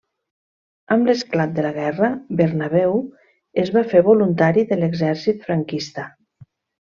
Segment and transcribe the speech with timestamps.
[0.93, 2.09] Amb l'esclat de la Guerra,
[2.39, 2.97] Bernabéu
[3.65, 6.09] es va fer voluntari de l'exèrcit franquista.